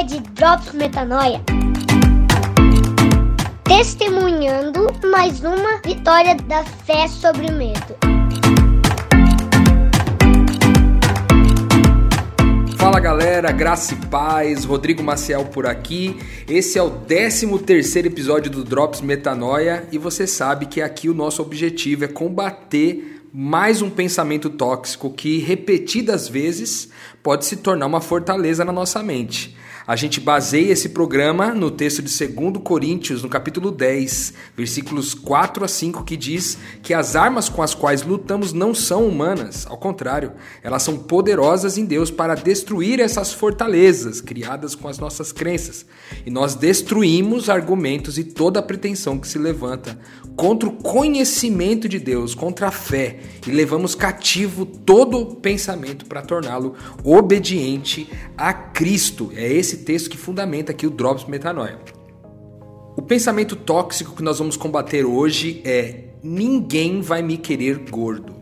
[0.00, 1.42] Rede Drops Metanoia.
[3.64, 7.94] Testemunhando mais uma vitória da fé sobre o medo.
[12.78, 16.18] Fala galera, graça e paz, Rodrigo Maciel por aqui.
[16.48, 21.14] Esse é o 13 terceiro episódio do Drops Metanoia e você sabe que aqui o
[21.14, 26.88] nosso objetivo é combater mais um pensamento tóxico que repetidas vezes
[27.22, 29.59] pode se tornar uma fortaleza na nossa mente.
[29.90, 35.64] A gente baseia esse programa no texto de 2 Coríntios, no capítulo 10, versículos 4
[35.64, 39.76] a 5, que diz que as armas com as quais lutamos não são humanas, ao
[39.76, 45.84] contrário, elas são poderosas em Deus para destruir essas fortalezas criadas com as nossas crenças.
[46.24, 49.98] E nós destruímos argumentos e toda pretensão que se levanta
[50.36, 56.76] contra o conhecimento de Deus, contra a fé, e levamos cativo todo pensamento para torná-lo
[57.02, 59.32] obediente a Cristo.
[59.34, 61.78] É esse texto que fundamenta aqui o Drops Metanoia.
[62.96, 68.34] O pensamento tóxico que nós vamos combater hoje é: ninguém vai me querer gordo.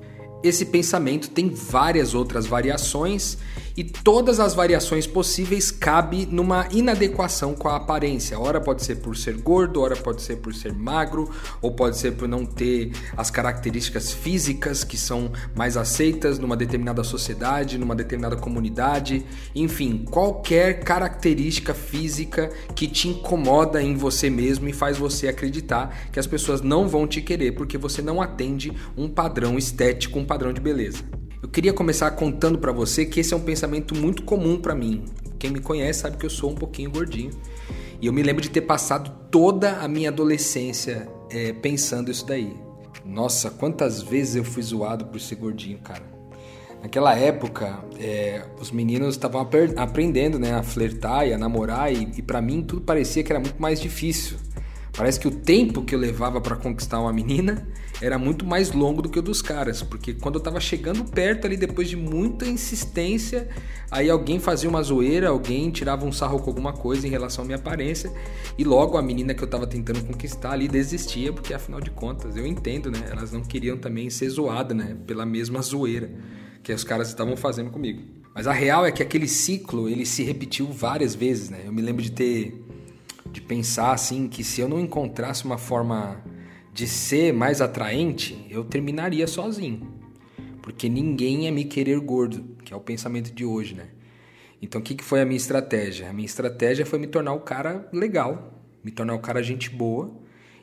[0.43, 3.39] Esse pensamento tem várias outras variações
[3.79, 8.37] e todas as variações possíveis cabe numa inadequação com a aparência.
[8.37, 11.31] Ora pode ser por ser gordo, ora pode ser por ser magro,
[11.63, 17.05] ou pode ser por não ter as características físicas que são mais aceitas numa determinada
[17.05, 24.73] sociedade, numa determinada comunidade, enfim, qualquer característica física que te incomoda em você mesmo e
[24.73, 29.09] faz você acreditar que as pessoas não vão te querer porque você não atende um
[29.09, 31.18] padrão estético, um padrão de beleza.
[31.41, 35.05] Eu queria começar contando para você que esse é um pensamento muito comum para mim.
[35.39, 37.31] Quem me conhece sabe que eu sou um pouquinho gordinho.
[38.01, 42.57] E eu me lembro de ter passado toda a minha adolescência é, pensando isso daí.
[43.05, 46.03] Nossa, quantas vezes eu fui zoado por ser gordinho, cara.
[46.83, 52.23] Naquela época, é, os meninos estavam aprendendo né, a flertar e a namorar, e, e
[52.23, 54.37] para mim tudo parecia que era muito mais difícil.
[54.99, 57.69] Parece que o tempo que eu levava para conquistar uma menina
[58.03, 61.47] era muito mais longo do que o dos caras, porque quando eu tava chegando perto
[61.47, 63.49] ali, depois de muita insistência,
[63.93, 67.47] aí alguém fazia uma zoeira, alguém tirava um sarro com alguma coisa em relação à
[67.47, 68.13] minha aparência,
[68.59, 72.37] e logo a menina que eu tava tentando conquistar ali desistia, porque afinal de contas,
[72.37, 72.99] eu entendo, né?
[73.09, 74.97] Elas não queriam também ser zoadas, né?
[75.07, 76.11] Pela mesma zoeira
[76.61, 78.03] que os caras estavam fazendo comigo.
[78.35, 81.63] Mas a real é que aquele ciclo, ele se repetiu várias vezes, né?
[81.65, 82.68] Eu me lembro de ter
[83.33, 86.23] de pensar assim que se eu não encontrasse uma forma
[86.73, 89.87] de ser mais atraente, eu terminaria sozinho.
[90.63, 93.89] Porque ninguém ia me querer gordo, que é o pensamento de hoje, né?
[94.61, 96.11] Então o que, que foi a minha estratégia?
[96.11, 100.13] A minha estratégia foi me tornar o cara legal, me tornar o cara gente boa,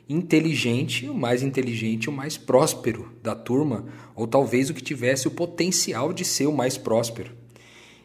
[0.08, 5.32] inteligente, o mais inteligente, o mais próspero da turma, ou talvez o que tivesse o
[5.32, 7.32] potencial de ser o mais próspero.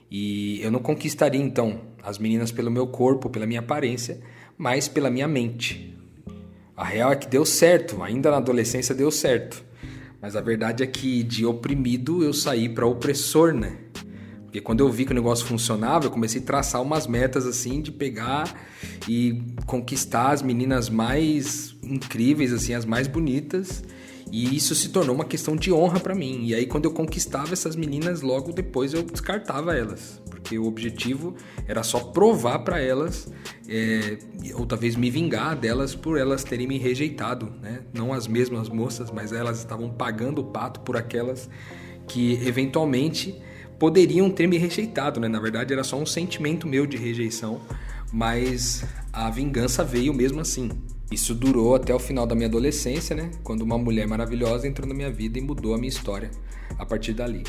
[0.09, 4.19] E eu não conquistaria então as meninas pelo meu corpo, pela minha aparência,
[4.61, 5.91] mas pela minha mente.
[6.77, 9.63] A real é que deu certo, ainda na adolescência deu certo.
[10.21, 13.75] Mas a verdade é que de oprimido eu saí para opressor, né?
[14.43, 17.81] Porque quando eu vi que o negócio funcionava, eu comecei a traçar umas metas assim
[17.81, 18.55] de pegar
[19.09, 23.83] e conquistar as meninas mais incríveis, assim, as mais bonitas.
[24.31, 26.45] E isso se tornou uma questão de honra para mim.
[26.45, 31.35] E aí quando eu conquistava essas meninas, logo depois eu descartava elas porque o objetivo
[31.67, 33.31] era só provar para elas,
[33.69, 34.17] é,
[34.55, 37.81] ou talvez me vingar delas por elas terem me rejeitado, né?
[37.93, 41.47] Não as mesmas moças, mas elas estavam pagando o pato por aquelas
[42.07, 43.39] que eventualmente
[43.79, 45.27] poderiam ter me rejeitado, né?
[45.27, 47.61] Na verdade era só um sentimento meu de rejeição,
[48.11, 48.83] mas
[49.13, 50.69] a vingança veio mesmo assim.
[51.11, 53.29] Isso durou até o final da minha adolescência, né?
[53.43, 56.31] Quando uma mulher maravilhosa entrou na minha vida e mudou a minha história
[56.79, 57.43] a partir dali.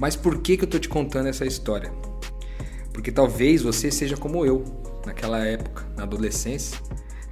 [0.00, 1.92] Mas por que, que eu estou te contando essa história?
[2.92, 4.64] Porque talvez você seja como eu,
[5.04, 6.78] naquela época, na adolescência.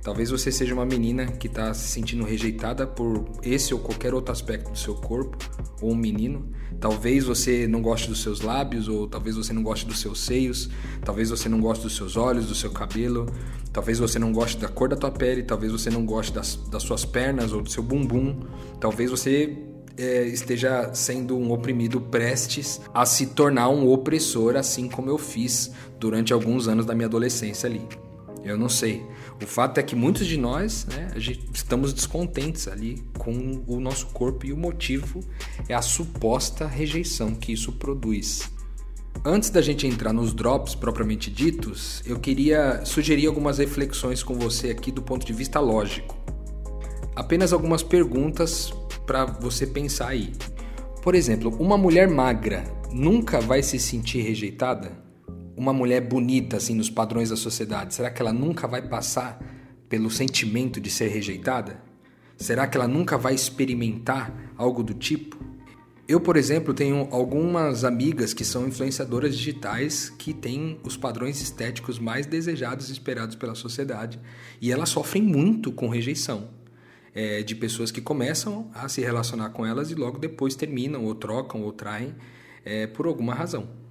[0.07, 4.31] Talvez você seja uma menina que está se sentindo rejeitada por esse ou qualquer outro
[4.31, 5.37] aspecto do seu corpo,
[5.83, 6.49] ou um menino.
[6.79, 10.71] Talvez você não goste dos seus lábios, ou talvez você não goste dos seus seios,
[11.05, 13.27] talvez você não goste dos seus olhos, do seu cabelo,
[13.73, 16.85] talvez você não goste da cor da tua pele, talvez você não goste das, das
[16.85, 18.47] suas pernas ou do seu bumbum,
[18.79, 19.59] talvez você
[19.97, 25.73] é, esteja sendo um oprimido prestes a se tornar um opressor, assim como eu fiz
[25.99, 27.83] durante alguns anos da minha adolescência ali.
[28.47, 29.05] Eu não sei.
[29.43, 31.09] O fato é que muitos de nós né,
[31.53, 35.21] estamos descontentes ali com o nosso corpo e o motivo
[35.69, 38.51] é a suposta rejeição que isso produz.
[39.25, 44.71] Antes da gente entrar nos drops propriamente ditos, eu queria sugerir algumas reflexões com você
[44.71, 46.17] aqui do ponto de vista lógico.
[47.15, 48.73] Apenas algumas perguntas
[49.07, 50.33] para você pensar aí.
[51.03, 55.06] Por exemplo, uma mulher magra nunca vai se sentir rejeitada?
[55.57, 59.41] Uma mulher bonita assim nos padrões da sociedade, será que ela nunca vai passar
[59.89, 61.81] pelo sentimento de ser rejeitada?
[62.37, 65.37] Será que ela nunca vai experimentar algo do tipo?
[66.07, 71.99] Eu, por exemplo, tenho algumas amigas que são influenciadoras digitais que têm os padrões estéticos
[71.99, 74.21] mais desejados e esperados pela sociedade
[74.61, 76.49] e elas sofrem muito com rejeição
[77.13, 81.15] é, de pessoas que começam a se relacionar com elas e logo depois terminam ou
[81.15, 82.15] trocam ou traem
[82.65, 83.86] é, por alguma razão.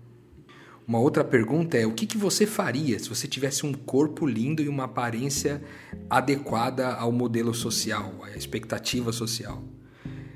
[0.87, 4.61] Uma outra pergunta é: o que, que você faria se você tivesse um corpo lindo
[4.61, 5.61] e uma aparência
[6.09, 9.63] adequada ao modelo social, à expectativa social?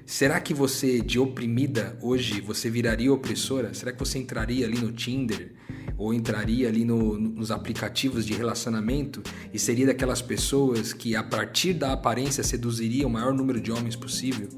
[0.06, 3.76] Será que você, de oprimida hoje, você viraria opressora?
[3.76, 5.54] Será que você entraria ali no Tinder
[5.96, 9.22] ou entraria ali no, nos aplicativos de relacionamento
[9.54, 13.96] e seria daquelas pessoas que, a partir da aparência, seduziria o maior número de homens
[13.96, 14.50] possível?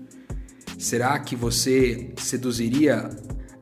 [0.78, 3.10] Será que você seduziria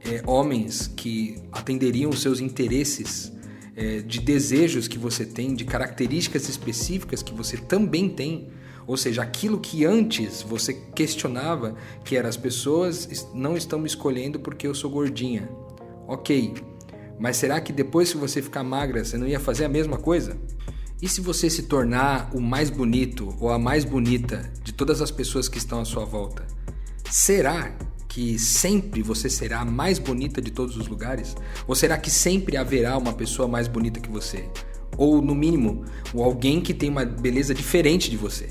[0.03, 3.31] é, homens que atenderiam os seus interesses
[3.75, 8.49] é, de desejos que você tem, de características específicas que você também tem?
[8.87, 14.39] Ou seja, aquilo que antes você questionava, que era as pessoas não estão me escolhendo
[14.39, 15.47] porque eu sou gordinha.
[16.07, 16.55] Ok,
[17.19, 20.37] mas será que depois que você ficar magra, você não ia fazer a mesma coisa?
[21.01, 25.11] E se você se tornar o mais bonito ou a mais bonita de todas as
[25.11, 26.45] pessoas que estão à sua volta?
[27.09, 27.73] Será
[28.09, 31.35] que sempre você será a mais bonita de todos os lugares?
[31.67, 34.49] Ou será que sempre haverá uma pessoa mais bonita que você?
[34.97, 38.49] Ou, no mínimo, alguém que tem uma beleza diferente de você?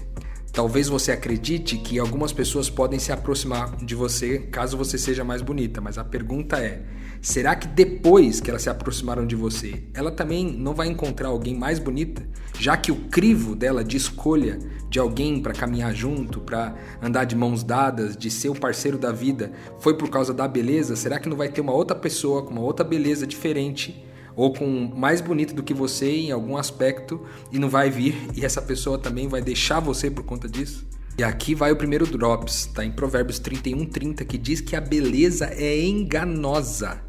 [0.52, 5.42] Talvez você acredite que algumas pessoas podem se aproximar de você caso você seja mais
[5.42, 6.82] bonita, mas a pergunta é:
[7.20, 11.54] será que depois que elas se aproximaram de você, ela também não vai encontrar alguém
[11.54, 12.26] mais bonita?
[12.58, 14.58] Já que o crivo dela de escolha
[14.90, 19.12] de alguém para caminhar junto, para andar de mãos dadas, de ser o parceiro da
[19.12, 22.50] vida, foi por causa da beleza, será que não vai ter uma outra pessoa com
[22.50, 24.07] uma outra beleza diferente?
[24.38, 27.20] Ou com mais bonito do que você em algum aspecto
[27.50, 30.86] e não vai vir e essa pessoa também vai deixar você por conta disso?
[31.18, 35.46] E aqui vai o primeiro drops, tá em Provérbios 31:30 que diz que a beleza
[35.46, 37.02] é enganosa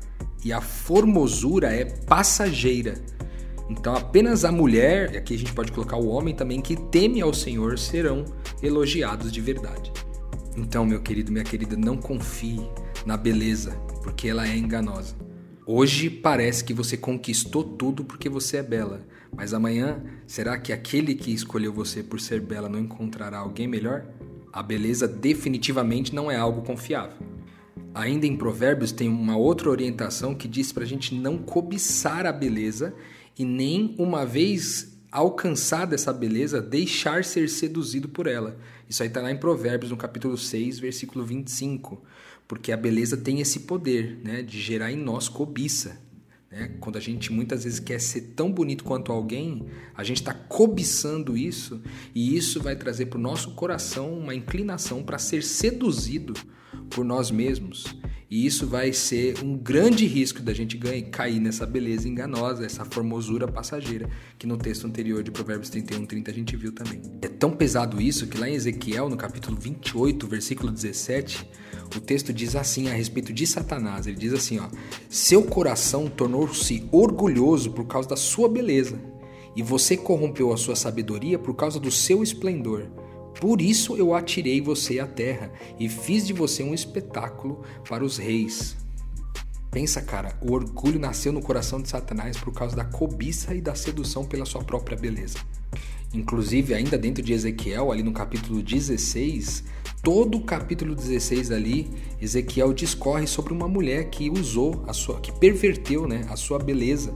[0.43, 2.95] e a formosura é passageira.
[3.69, 7.21] Então apenas a mulher, e aqui a gente pode colocar o homem também que teme
[7.21, 8.25] ao Senhor serão
[8.63, 9.93] elogiados de verdade.
[10.57, 12.67] Então, meu querido, minha querida, não confie
[13.05, 13.71] na beleza,
[14.01, 15.28] porque ela é enganosa.
[15.71, 21.13] Hoje parece que você conquistou tudo porque você é bela, mas amanhã será que aquele
[21.13, 24.03] que escolheu você por ser bela não encontrará alguém melhor?
[24.51, 27.17] A beleza definitivamente não é algo confiável.
[27.93, 32.31] Ainda em Provérbios tem uma outra orientação que diz para a gente não cobiçar a
[32.31, 32.91] beleza
[33.37, 38.57] e nem uma vez alcançada essa beleza, deixar ser seduzido por ela.
[38.89, 42.01] Isso aí está lá em Provérbios, no capítulo 6, versículo 25
[42.49, 46.01] porque a beleza tem esse poder né, de gerar em nós cobiça.
[46.49, 46.75] Né?
[46.79, 51.37] Quando a gente muitas vezes quer ser tão bonito quanto alguém, a gente está cobiçando
[51.37, 51.79] isso
[52.13, 56.33] e isso vai trazer para o nosso coração uma inclinação para ser seduzido
[56.89, 57.85] por nós mesmos.
[58.29, 62.85] E isso vai ser um grande risco da gente ganhar, cair nessa beleza enganosa, essa
[62.85, 67.01] formosura passageira, que no texto anterior de Provérbios 31, 30 a gente viu também.
[67.23, 71.43] É tão pesado isso que lá em Ezequiel, no capítulo 28, versículo 17,
[71.95, 74.05] o texto diz assim a respeito de Satanás.
[74.05, 74.69] Ele diz assim, ó:
[75.09, 79.01] "Seu coração tornou-se orgulhoso por causa da sua beleza,
[79.55, 82.85] e você corrompeu a sua sabedoria por causa do seu esplendor."
[83.39, 88.17] Por isso eu atirei você à terra e fiz de você um espetáculo para os
[88.17, 88.75] reis.
[89.71, 93.75] Pensa, cara, o orgulho nasceu no coração de Satanás por causa da cobiça e da
[93.75, 95.37] sedução pela sua própria beleza.
[96.13, 99.63] Inclusive, ainda dentro de Ezequiel, ali no capítulo 16,
[100.01, 101.87] todo o capítulo 16 ali,
[102.19, 107.13] Ezequiel discorre sobre uma mulher que usou a sua, que perverteu, né, a sua beleza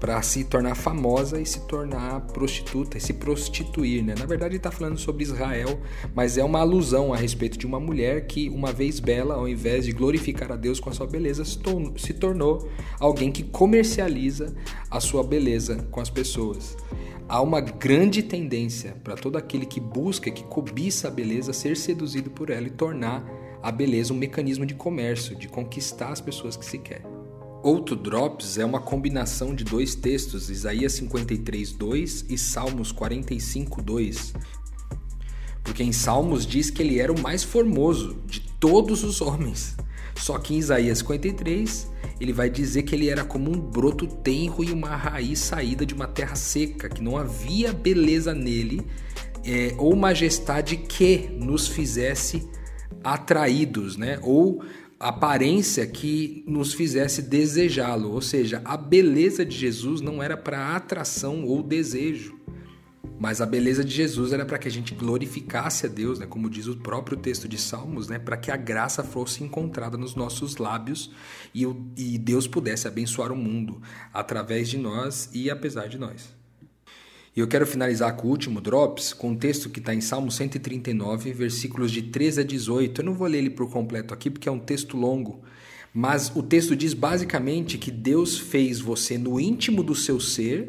[0.00, 4.14] para se tornar famosa e se tornar prostituta e se prostituir, né?
[4.18, 5.78] Na verdade, está falando sobre Israel,
[6.14, 9.84] mas é uma alusão a respeito de uma mulher que, uma vez bela, ao invés
[9.84, 12.66] de glorificar a Deus com a sua beleza, se tornou
[12.98, 14.54] alguém que comercializa
[14.90, 16.76] a sua beleza com as pessoas.
[17.28, 22.30] Há uma grande tendência para todo aquele que busca, que cobiça a beleza, ser seduzido
[22.30, 23.24] por ela e tornar
[23.62, 27.02] a beleza um mecanismo de comércio, de conquistar as pessoas que se quer.
[27.62, 34.34] Outro Drops é uma combinação de dois textos, Isaías 53, 2 e Salmos 45, 2.
[35.62, 39.76] Porque em Salmos diz que ele era o mais formoso de todos os homens.
[40.16, 41.86] Só que em Isaías 53
[42.18, 45.92] ele vai dizer que ele era como um broto tenro e uma raiz saída de
[45.92, 48.86] uma terra seca, que não havia beleza nele
[49.44, 52.48] é, ou majestade que nos fizesse
[53.04, 54.18] atraídos, né?
[54.22, 54.62] Ou
[55.00, 61.42] aparência que nos fizesse desejá-lo, ou seja, a beleza de Jesus não era para atração
[61.46, 62.38] ou desejo,
[63.18, 66.26] mas a beleza de Jesus era para que a gente glorificasse a Deus, né?
[66.26, 68.18] como diz o próprio texto de Salmos, né?
[68.18, 71.10] para que a graça fosse encontrada nos nossos lábios
[71.54, 71.66] e,
[71.96, 73.80] e Deus pudesse abençoar o mundo
[74.12, 76.39] através de nós e apesar de nós.
[77.34, 80.32] E eu quero finalizar com o último Drops, com um texto que está em Salmo
[80.32, 83.00] 139, versículos de 13 a 18.
[83.00, 85.40] Eu não vou ler ele por completo aqui porque é um texto longo,
[85.94, 90.68] mas o texto diz basicamente que Deus fez você no íntimo do seu ser,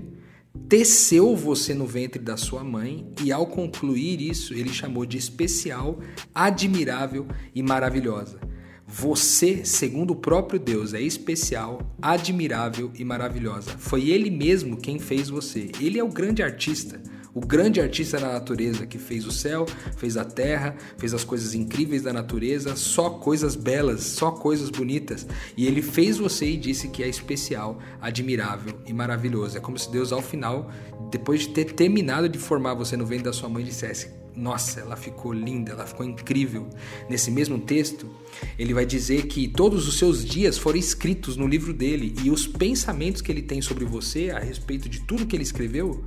[0.70, 6.00] teceu você no ventre da sua mãe e ao concluir isso, ele chamou de especial,
[6.34, 8.50] admirável e maravilhosa.
[8.93, 13.71] Você, segundo o próprio Deus, é especial, admirável e maravilhosa.
[13.77, 15.71] Foi Ele mesmo quem fez você.
[15.79, 17.01] Ele é o grande artista,
[17.33, 21.53] o grande artista da natureza que fez o céu, fez a terra, fez as coisas
[21.53, 25.25] incríveis da natureza, só coisas belas, só coisas bonitas.
[25.55, 29.57] E Ele fez você e disse que é especial, admirável e maravilhoso.
[29.57, 30.69] É como se Deus, ao final,
[31.10, 34.95] depois de ter terminado de formar você no ventre da sua mãe, dissesse: nossa, ela
[34.95, 36.67] ficou linda, ela ficou incrível.
[37.09, 38.09] Nesse mesmo texto,
[38.57, 42.47] ele vai dizer que todos os seus dias foram escritos no livro dele e os
[42.47, 46.03] pensamentos que ele tem sobre você a respeito de tudo que ele escreveu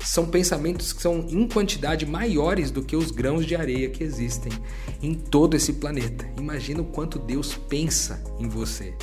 [0.00, 4.52] são pensamentos que são em quantidade maiores do que os grãos de areia que existem
[5.02, 6.30] em todo esse planeta.
[6.38, 8.94] Imagina o quanto Deus pensa em você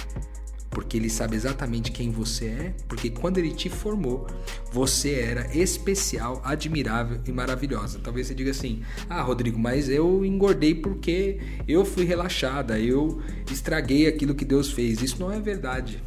[0.71, 4.25] porque ele sabe exatamente quem você é, porque quando ele te formou,
[4.71, 7.99] você era especial, admirável e maravilhosa.
[8.01, 14.07] Talvez você diga assim: "Ah, Rodrigo, mas eu engordei porque eu fui relaxada, eu estraguei
[14.07, 15.01] aquilo que Deus fez".
[15.01, 16.01] Isso não é verdade.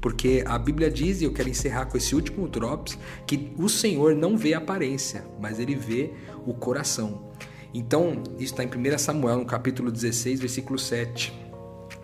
[0.00, 4.14] Porque a Bíblia diz, e eu quero encerrar com esse último drops, que o Senhor
[4.14, 6.12] não vê a aparência, mas ele vê
[6.46, 7.32] o coração.
[7.72, 11.32] Então, isso está em 1 Samuel, no capítulo 16, versículo 7.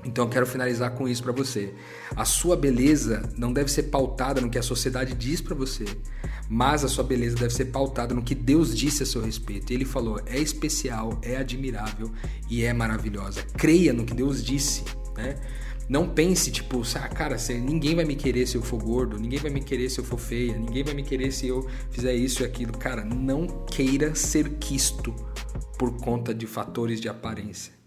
[0.05, 1.75] Então eu quero finalizar com isso para você.
[2.17, 5.85] A sua beleza não deve ser pautada no que a sociedade diz para você,
[6.49, 9.73] mas a sua beleza deve ser pautada no que Deus disse a seu respeito.
[9.73, 12.11] Ele falou: é especial, é admirável
[12.49, 13.43] e é maravilhosa.
[13.57, 14.85] Creia no que Deus disse,
[15.17, 15.37] né?
[15.89, 19.51] Não pense, tipo, ah, cara, ninguém vai me querer se eu for gordo, ninguém vai
[19.51, 22.47] me querer se eu for feia, ninguém vai me querer se eu fizer isso e
[22.47, 22.73] aquilo.
[22.73, 25.13] Cara, não queira ser quisto
[25.77, 27.80] por conta de fatores de aparência.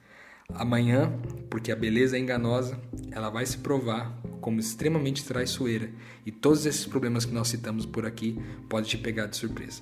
[0.50, 1.12] Amanhã,
[1.50, 2.80] porque a beleza é enganosa,
[3.12, 5.92] ela vai se provar como extremamente traiçoeira
[6.26, 8.38] e todos esses problemas que nós citamos por aqui
[8.70, 9.82] podem te pegar de surpresa.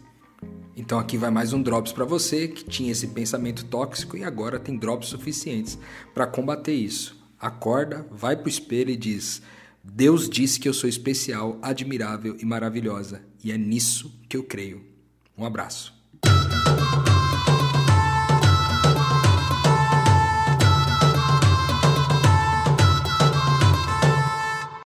[0.76, 4.60] Então aqui vai mais um drops para você que tinha esse pensamento tóxico e agora
[4.60, 5.78] tem drops suficientes
[6.14, 7.20] para combater isso.
[7.40, 9.42] Acorda, vai pro espelho e diz:
[9.84, 14.86] Deus disse que eu sou especial, admirável e maravilhosa, e é nisso que eu creio.
[15.38, 16.01] Um abraço.